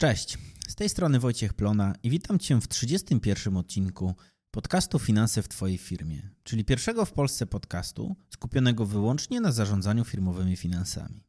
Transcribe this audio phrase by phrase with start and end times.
[0.00, 4.14] Cześć, z tej strony Wojciech Plona i witam Cię w 31 odcinku
[4.50, 10.56] podcastu Finanse w Twojej firmie, czyli pierwszego w Polsce podcastu skupionego wyłącznie na zarządzaniu firmowymi
[10.56, 11.24] finansami.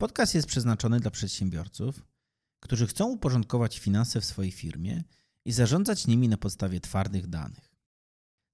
[0.00, 2.06] Podcast jest przeznaczony dla przedsiębiorców,
[2.60, 5.04] którzy chcą uporządkować finanse w swojej firmie
[5.44, 7.74] i zarządzać nimi na podstawie twardych danych.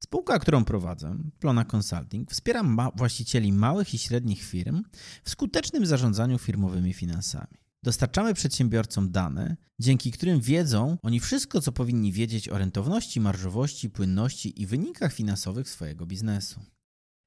[0.05, 4.85] Spółka, którą prowadzę, Plona Consulting, wspiera ma właścicieli małych i średnich firm
[5.25, 7.64] w skutecznym zarządzaniu firmowymi finansami.
[7.85, 14.63] Dostarczamy przedsiębiorcom dane, dzięki którym wiedzą oni wszystko, co powinni wiedzieć o rentowności, marżowości, płynności
[14.63, 16.61] i wynikach finansowych swojego biznesu.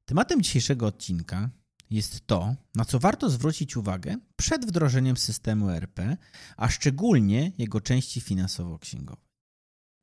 [0.05, 1.49] Tematem dzisiejszego odcinka
[1.89, 5.99] jest to, na co warto zwrócić uwagę przed wdrożeniem systemu ERP,
[6.57, 9.27] a szczególnie jego części finansowo-księgowej.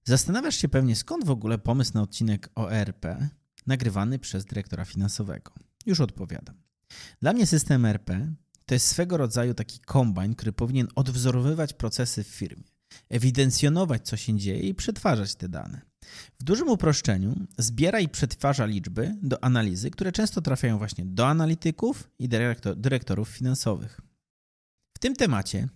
[0.05, 3.07] Zastanawiasz się pewnie, skąd w ogóle pomysł na odcinek o ERP
[3.67, 5.53] nagrywany przez dyrektora finansowego.
[5.87, 6.63] Już odpowiadam.
[7.23, 8.11] Dla mnie system ERP
[8.67, 12.65] to jest swego rodzaju taki kombajn, który powinien odwzorowywać procesy w firmie,
[13.09, 15.81] ewidencjonować, co się dzieje i przetwarzać te dane.
[16.41, 22.11] W dużym uproszczeniu zbiera i przetwarza liczby do analizy, które często trafiają właśnie do analityków
[22.19, 24.01] i dyrektor, dyrektorów finansowych.
[24.97, 25.69] W tym temacie,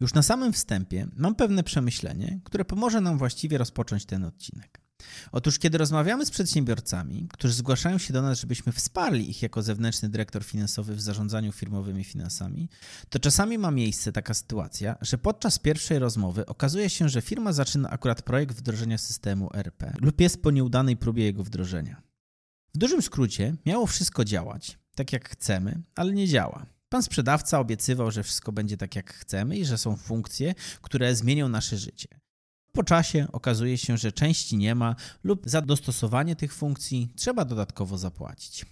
[0.00, 4.87] już na samym wstępie, mam pewne przemyślenie, które pomoże nam właściwie rozpocząć ten odcinek.
[5.32, 10.08] Otóż, kiedy rozmawiamy z przedsiębiorcami, którzy zgłaszają się do nas, żebyśmy wsparli ich jako zewnętrzny
[10.08, 12.68] dyrektor finansowy w zarządzaniu firmowymi finansami,
[13.08, 17.90] to czasami ma miejsce taka sytuacja, że podczas pierwszej rozmowy okazuje się, że firma zaczyna
[17.90, 22.02] akurat projekt wdrożenia systemu RP lub jest po nieudanej próbie jego wdrożenia.
[22.74, 26.66] W dużym skrócie, miało wszystko działać tak jak chcemy, ale nie działa.
[26.88, 31.48] Pan sprzedawca obiecywał, że wszystko będzie tak jak chcemy i że są funkcje, które zmienią
[31.48, 32.08] nasze życie.
[32.78, 37.98] Po czasie okazuje się, że części nie ma lub za dostosowanie tych funkcji trzeba dodatkowo
[37.98, 38.66] zapłacić.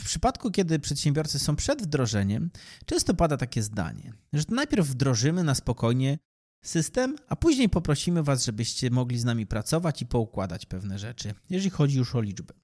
[0.00, 2.50] W przypadku, kiedy przedsiębiorcy są przed wdrożeniem,
[2.86, 6.18] często pada takie zdanie, że najpierw wdrożymy na spokojnie
[6.64, 11.70] system, a później poprosimy Was, żebyście mogli z nami pracować i poukładać pewne rzeczy, jeżeli
[11.70, 12.54] chodzi już o liczby.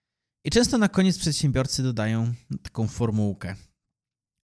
[0.45, 3.57] I często na koniec przedsiębiorcy dodają taką formułkę.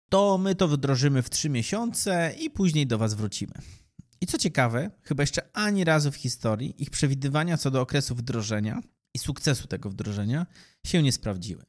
[0.10, 3.54] To my to wdrożymy w 3 miesiące i później do Was wrócimy.
[4.22, 8.82] I co ciekawe, chyba jeszcze ani razu w historii ich przewidywania co do okresu wdrożenia
[9.14, 10.46] i sukcesu tego wdrożenia
[10.86, 11.66] się nie sprawdziły.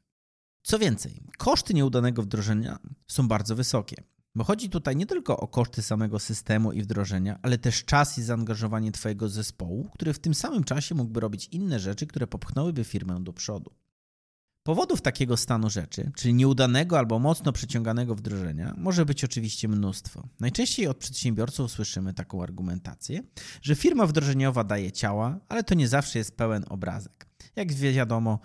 [0.63, 3.97] Co więcej, koszty nieudanego wdrożenia są bardzo wysokie,
[4.35, 8.23] bo chodzi tutaj nie tylko o koszty samego systemu i wdrożenia, ale też czas i
[8.23, 13.25] zaangażowanie Twojego zespołu, który w tym samym czasie mógłby robić inne rzeczy, które popchnęłyby firmę
[13.25, 13.71] do przodu.
[14.63, 20.29] Powodów takiego stanu rzeczy, czyli nieudanego albo mocno przeciąganego wdrożenia, może być oczywiście mnóstwo.
[20.41, 23.23] Najczęściej od przedsiębiorców słyszymy taką argumentację,
[23.63, 27.29] że firma wdrożeniowa daje ciała, ale to nie zawsze jest pełen obrazek.
[27.57, 28.39] Jak wiadomo,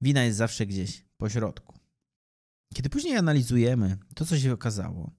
[0.00, 1.78] wina jest zawsze gdzieś po środku.
[2.74, 5.10] Kiedy później analizujemy to, co się okazało,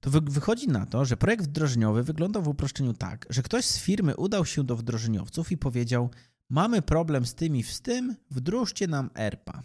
[0.00, 4.16] to wychodzi na to, że projekt wdrożeniowy wyglądał w uproszczeniu tak, że ktoś z firmy
[4.16, 6.10] udał się do wdrożeniowców i powiedział:
[6.48, 9.62] Mamy problem z tym i z tym, wdróżcie nam ERPA.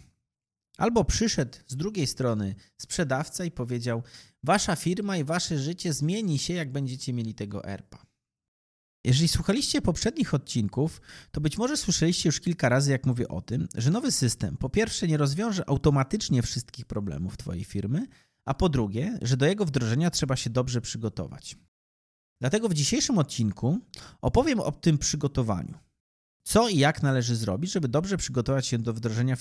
[0.76, 4.02] Albo przyszedł z drugiej strony sprzedawca i powiedział:
[4.42, 8.06] Wasza firma i wasze życie zmieni się, jak będziecie mieli tego ERPA.
[9.04, 11.00] Jeżeli słuchaliście poprzednich odcinków,
[11.30, 14.68] to być może słyszeliście już kilka razy, jak mówię o tym, że nowy system po
[14.68, 18.06] pierwsze nie rozwiąże automatycznie wszystkich problemów Twojej firmy,
[18.44, 21.56] a po drugie, że do jego wdrożenia trzeba się dobrze przygotować.
[22.40, 23.78] Dlatego w dzisiejszym odcinku
[24.20, 25.78] opowiem o tym przygotowaniu
[26.46, 29.36] co i jak należy zrobić, żeby dobrze przygotować się do wdrożenia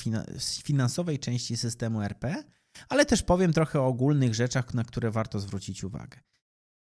[0.64, 2.44] finansowej części systemu RP,
[2.90, 6.20] ale też powiem trochę o ogólnych rzeczach, na które warto zwrócić uwagę.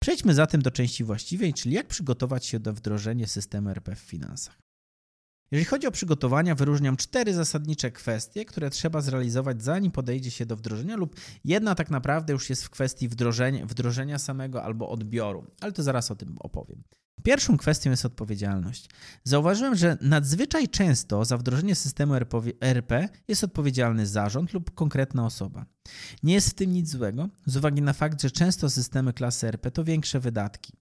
[0.02, 4.58] Przejdźmy zatem do części właściwej, czyli jak przygotować się do wdrożenia systemu RP w finansach.
[5.50, 10.56] Jeżeli chodzi o przygotowania, wyróżniam cztery zasadnicze kwestie, które trzeba zrealizować, zanim podejdzie się do
[10.56, 15.72] wdrożenia, lub jedna tak naprawdę już jest w kwestii wdrożenia, wdrożenia samego albo odbioru, ale
[15.72, 16.82] to zaraz o tym opowiem.
[17.22, 18.88] Pierwszą kwestią jest odpowiedzialność.
[19.24, 22.14] Zauważyłem, że nadzwyczaj często za wdrożenie systemu
[22.60, 25.66] RP jest odpowiedzialny zarząd lub konkretna osoba.
[26.22, 29.70] Nie jest w tym nic złego, z uwagi na fakt, że często systemy klasy RP
[29.70, 30.72] to większe wydatki.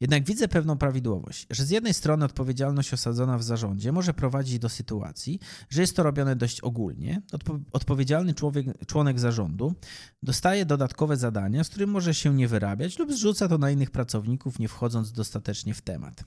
[0.00, 4.68] Jednak widzę pewną prawidłowość, że z jednej strony odpowiedzialność osadzona w zarządzie może prowadzić do
[4.68, 7.22] sytuacji, że jest to robione dość ogólnie.
[7.32, 9.74] Odpo odpowiedzialny człowiek, członek zarządu
[10.22, 14.58] dostaje dodatkowe zadania, z którym może się nie wyrabiać lub zrzuca to na innych pracowników,
[14.58, 16.24] nie wchodząc dostatecznie w temat.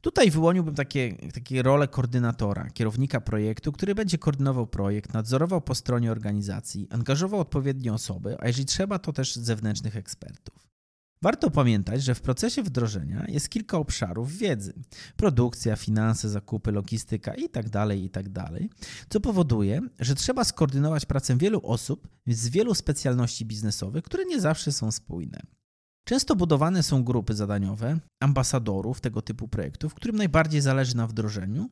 [0.00, 6.12] Tutaj wyłoniłbym takie, takie rolę koordynatora, kierownika projektu, który będzie koordynował projekt, nadzorował po stronie
[6.12, 10.67] organizacji, angażował odpowiednie osoby, a jeżeli trzeba, to też zewnętrznych ekspertów.
[11.22, 14.72] Warto pamiętać, że w procesie wdrożenia jest kilka obszarów wiedzy:
[15.16, 18.62] produkcja, finanse, zakupy, logistyka itd., tak itd., tak
[19.08, 24.72] co powoduje, że trzeba skoordynować pracę wielu osób z wielu specjalności biznesowych, które nie zawsze
[24.72, 25.40] są spójne.
[26.04, 31.70] Często budowane są grupy zadaniowe, ambasadorów tego typu projektów, którym najbardziej zależy na wdrożeniu.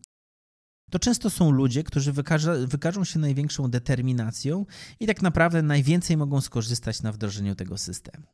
[0.90, 4.66] To często są ludzie, którzy wykaża, wykażą się największą determinacją
[5.00, 8.26] i tak naprawdę najwięcej mogą skorzystać na wdrożeniu tego systemu.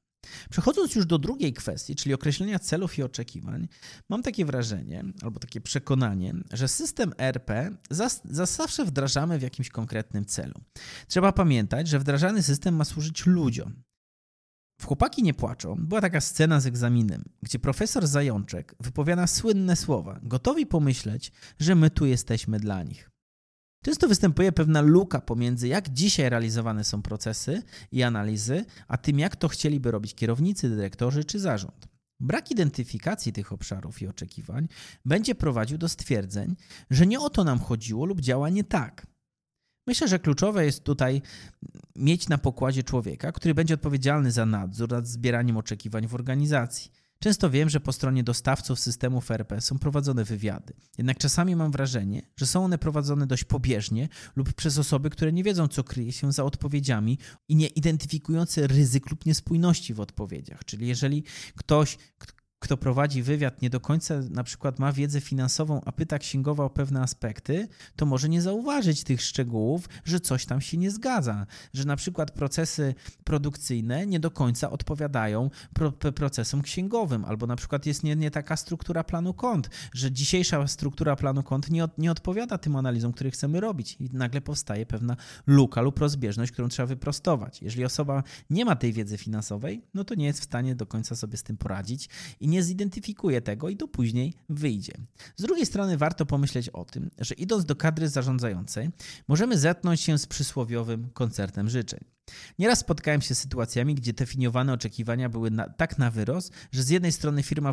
[0.50, 3.68] Przechodząc już do drugiej kwestii, czyli określenia celów i oczekiwań,
[4.08, 7.50] mam takie wrażenie albo takie przekonanie, że system ERP
[7.90, 10.54] za, za zawsze wdrażamy w jakimś konkretnym celu.
[11.06, 13.82] Trzeba pamiętać, że wdrażany system ma służyć ludziom.
[14.80, 20.20] W Chłopaki nie płaczą była taka scena z egzaminem, gdzie profesor Zajączek wypowiada słynne słowa,
[20.22, 23.11] gotowi pomyśleć, że my tu jesteśmy dla nich.
[23.82, 27.62] Często występuje pewna luka pomiędzy jak dzisiaj realizowane są procesy
[27.92, 31.88] i analizy, a tym jak to chcieliby robić kierownicy, dyrektorzy czy zarząd.
[32.20, 34.68] Brak identyfikacji tych obszarów i oczekiwań
[35.04, 36.56] będzie prowadził do stwierdzeń,
[36.90, 39.06] że nie o to nam chodziło lub działa nie tak.
[39.86, 41.22] Myślę, że kluczowe jest tutaj
[41.96, 46.90] mieć na pokładzie człowieka, który będzie odpowiedzialny za nadzór nad zbieraniem oczekiwań w organizacji.
[47.22, 50.74] Często wiem, że po stronie dostawców systemów RP są prowadzone wywiady.
[50.98, 55.44] Jednak czasami mam wrażenie, że są one prowadzone dość pobieżnie lub przez osoby, które nie
[55.44, 60.64] wiedzą, co kryje się za odpowiedziami i nie identyfikujące ryzyk lub niespójności w odpowiedziach.
[60.64, 61.24] Czyli jeżeli
[61.56, 61.98] ktoś,
[62.62, 66.70] kto prowadzi wywiad, nie do końca na przykład ma wiedzę finansową, a pyta księgowa o
[66.70, 71.84] pewne aspekty, to może nie zauważyć tych szczegółów, że coś tam się nie zgadza, że
[71.84, 72.94] na przykład procesy
[73.24, 78.56] produkcyjne nie do końca odpowiadają pro, procesom księgowym, albo na przykład jest nie, nie taka
[78.56, 83.60] struktura planu kont, że dzisiejsza struktura planu kont nie, nie odpowiada tym analizom, które chcemy
[83.60, 85.16] robić i nagle powstaje pewna
[85.46, 87.62] luka lub rozbieżność, którą trzeba wyprostować.
[87.62, 91.16] Jeżeli osoba nie ma tej wiedzy finansowej, no to nie jest w stanie do końca
[91.16, 92.08] sobie z tym poradzić
[92.40, 94.92] i nie zidentyfikuje tego i to później wyjdzie.
[95.36, 98.90] Z drugiej strony warto pomyśleć o tym, że idąc do kadry zarządzającej,
[99.28, 102.00] możemy zetknąć się z przysłowiowym koncertem życzeń.
[102.58, 106.88] Nieraz spotkałem się z sytuacjami, gdzie definiowane oczekiwania były na, tak na wyrost, że z
[106.88, 107.72] jednej strony firma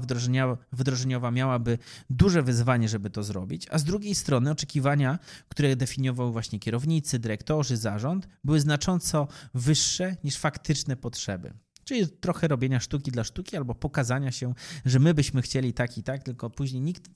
[0.71, 1.77] wdrożeniowa miałaby
[2.09, 7.77] duże wyzwanie, żeby to zrobić, a z drugiej strony oczekiwania, które definiowały właśnie kierownicy, dyrektorzy,
[7.77, 11.53] zarząd, były znacząco wyższe niż faktyczne potrzeby.
[11.89, 14.53] Czyli trochę robienia sztuki dla sztuki albo pokazania się,
[14.85, 17.09] że my byśmy chcieli tak i tak, tylko później nikt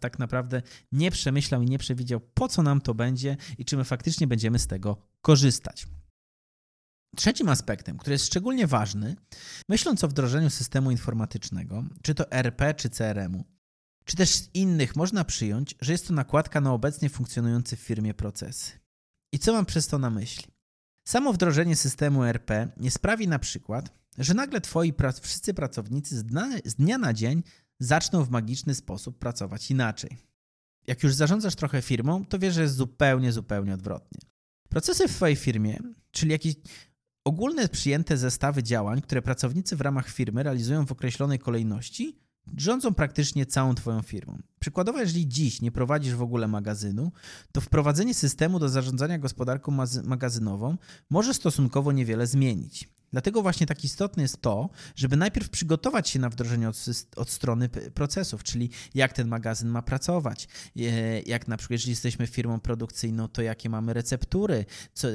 [0.00, 0.62] tak naprawdę
[0.92, 4.58] nie przemyślał i nie przewidział, po co nam to będzie i czy my faktycznie będziemy
[4.58, 5.86] z tego korzystać.
[7.16, 9.16] Trzecim aspektem, który jest szczególnie ważny,
[9.68, 13.44] myśląc o wdrożeniu systemu informatycznego, czy to RP, czy CRM-u,
[14.04, 18.72] czy też innych, można przyjąć, że jest to nakładka na obecnie funkcjonujące w firmie procesy.
[19.32, 20.46] I co mam przez to na myśli?
[21.08, 26.48] Samo wdrożenie systemu RP nie sprawi na przykład, że nagle twoi wszyscy pracownicy z dnia,
[26.64, 27.42] z dnia na dzień
[27.78, 30.18] zaczną w magiczny sposób pracować inaczej.
[30.86, 34.20] Jak już zarządzasz trochę firmą, to wiesz, że jest zupełnie, zupełnie odwrotnie.
[34.68, 35.78] Procesy w Twojej firmie,
[36.10, 36.54] czyli jakieś
[37.24, 42.18] ogólne przyjęte zestawy działań, które pracownicy w ramach firmy realizują w określonej kolejności,
[42.56, 44.38] rządzą praktycznie całą Twoją firmą.
[44.60, 47.12] Przykładowo, jeżeli dziś nie prowadzisz w ogóle magazynu,
[47.52, 50.76] to wprowadzenie systemu do zarządzania gospodarką magazynową
[51.10, 52.88] może stosunkowo niewiele zmienić.
[53.12, 56.76] Dlatego właśnie tak istotne jest to, żeby najpierw przygotować się na wdrożenie od,
[57.16, 60.48] od, strony procesów, czyli jak ten magazyn ma pracować,
[61.26, 64.64] jak na przykład, jeżeli jesteśmy firmą produkcyjną, to jakie mamy receptury,
[64.94, 65.12] co, e,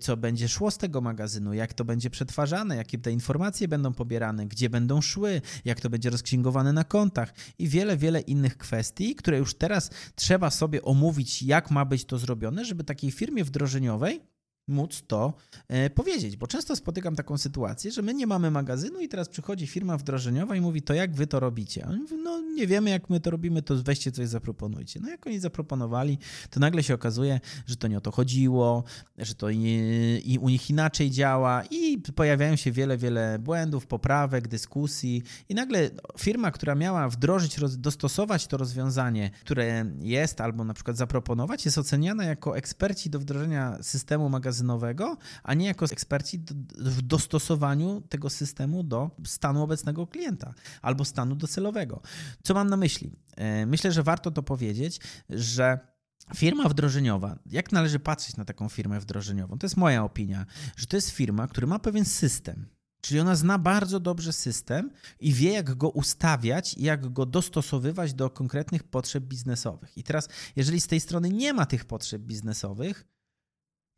[0.00, 4.46] co będzie szło z tego magazynu, jak to będzie przetwarzane, jakie te informacje będą pobierane,
[4.46, 8.81] gdzie będą szły, jak to będzie rozksięgowane na kontach i wiele, wiele innych kwestii,
[9.16, 14.31] które już teraz trzeba sobie omówić, jak ma być to zrobione, żeby takiej firmie wdrożeniowej
[14.68, 15.34] móc to
[15.68, 19.66] e, powiedzieć, bo często spotykam taką sytuację, że my nie mamy magazynu i teraz przychodzi
[19.66, 21.86] firma wdrożeniowa i mówi, to jak wy to robicie?
[21.86, 25.00] A oni mówią, no nie wiemy jak my to robimy, to weźcie coś zaproponujcie.
[25.00, 26.18] No jak oni zaproponowali,
[26.50, 28.84] to nagle się okazuje, że to nie o to chodziło,
[29.18, 34.48] że to i, i u nich inaczej działa i pojawiają się wiele, wiele błędów, poprawek,
[34.48, 40.96] dyskusji i nagle firma, która miała wdrożyć, dostosować to rozwiązanie, które jest albo na przykład
[40.96, 46.42] zaproponować, jest oceniana jako eksperci do wdrożenia systemu magazynowego magazynowego, a nie jako eksperci
[46.78, 52.00] w dostosowaniu tego systemu do stanu obecnego klienta albo stanu docelowego.
[52.42, 53.12] Co mam na myśli?
[53.36, 55.92] E, myślę, że warto to powiedzieć, że
[56.34, 59.58] Firma wdrożeniowa, jak należy patrzeć na taką firmę wdrożeniową?
[59.58, 62.66] To jest moja opinia, że to jest firma, która ma pewien system.
[63.00, 64.90] Czyli ona zna bardzo dobrze system
[65.20, 69.98] i wie, jak go ustawiać i jak go dostosowywać do konkretnych potrzeb biznesowych.
[69.98, 73.04] I teraz, jeżeli z tej strony nie ma tych potrzeb biznesowych,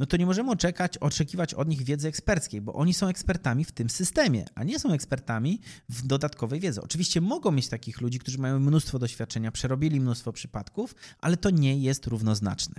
[0.01, 3.73] no to nie możemy czekać, oczekiwać od nich wiedzy eksperckiej, bo oni są ekspertami w
[3.73, 6.83] tym systemie, a nie są ekspertami w dodatkowej wiedzy.
[6.83, 11.79] Oczywiście mogą mieć takich ludzi, którzy mają mnóstwo doświadczenia, przerobili mnóstwo przypadków, ale to nie
[11.79, 12.75] jest równoznaczne.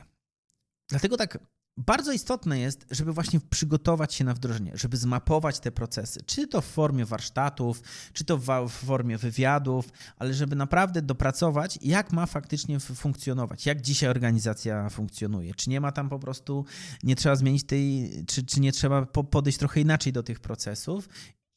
[0.90, 1.40] Dlatego tak
[1.78, 6.62] bardzo istotne jest, żeby właśnie przygotować się na wdrożenie, żeby zmapować te procesy, czy to
[6.62, 7.82] w formie warsztatów,
[8.14, 14.10] czy to w formie wywiadów, ale żeby naprawdę dopracować, jak ma faktycznie funkcjonować, jak dzisiaj
[14.10, 16.66] organizacja funkcjonuje, czy nie ma tam po prostu,
[17.04, 21.10] nie trzeba zmienić tej, czy, czy nie trzeba podejść trochę inaczej do tych procesów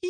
[0.03, 0.09] i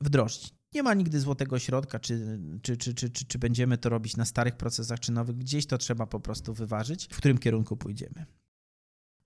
[0.00, 0.54] wdrożyć.
[0.74, 4.24] Nie ma nigdy złotego środka, czy, czy, czy, czy, czy, czy będziemy to robić na
[4.24, 5.36] starych procesach, czy nowych.
[5.36, 8.26] Gdzieś to trzeba po prostu wyważyć, w którym kierunku pójdziemy.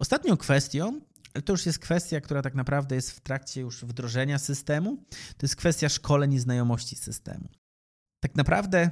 [0.01, 1.01] Ostatnią kwestią,
[1.45, 5.57] to już jest kwestia, która tak naprawdę jest w trakcie już wdrożenia systemu, to jest
[5.57, 7.49] kwestia szkoleń i znajomości systemu.
[8.21, 8.91] Tak naprawdę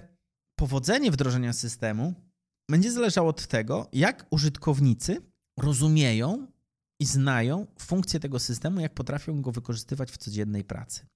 [0.58, 2.14] powodzenie wdrożenia systemu
[2.70, 5.22] będzie zależało od tego, jak użytkownicy
[5.58, 6.46] rozumieją
[7.00, 11.06] i znają funkcję tego systemu, jak potrafią go wykorzystywać w codziennej pracy.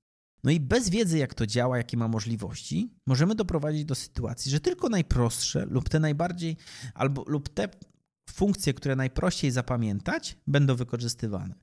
[0.45, 4.61] No i bez wiedzy, jak to działa, jakie ma możliwości, możemy doprowadzić do sytuacji, że
[4.61, 6.57] tylko najprostsze lub te najbardziej,
[6.95, 7.69] albo lub te
[8.31, 11.55] funkcje, które najprościej zapamiętać, będą wykorzystywane.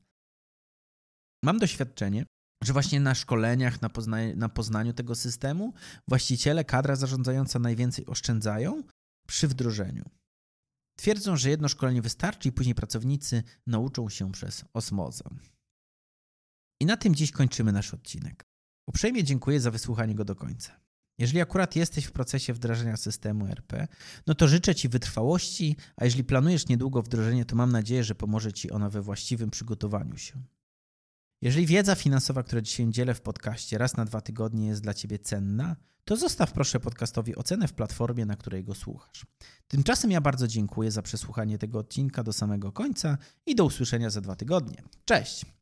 [1.44, 2.26] Mam doświadczenie,
[2.64, 5.74] że właśnie na szkoleniach, na, pozna na poznaniu tego systemu,
[6.08, 8.84] właściciele, kadra zarządzająca najwięcej oszczędzają
[9.28, 10.10] przy wdrożeniu.
[11.00, 15.24] Twierdzą, że jedno szkolenie wystarczy i później pracownicy nauczą się przez osmozę.
[16.82, 18.44] I na tym dziś kończymy nasz odcinek.
[18.88, 20.87] Uprzejmie dziękuję za wysłuchanie go do końca.
[21.20, 23.88] Jeżeli akurat jesteś w procesie wdrażania systemu RP,
[24.28, 28.54] no to życzę Ci wytrwałości, a jeżeli planujesz niedługo wdrożenie, to mam nadzieję, że pomoże
[28.54, 30.42] Ci ona we właściwym przygotowaniu się.
[31.42, 35.20] Jeżeli wiedza finansowa, którą dzisiaj dzielę w podcaście raz na dwa tygodnie jest dla Ciebie
[35.20, 39.26] cenna, to zostaw proszę podcastowi ocenę w platformie, na której go słuchasz.
[39.68, 44.22] Tymczasem ja bardzo dziękuję za przesłuchanie tego odcinka do samego końca i do usłyszenia za
[44.22, 44.84] dwa tygodnie.
[45.06, 45.57] Cześć!